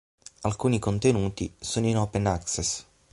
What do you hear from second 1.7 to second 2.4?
in open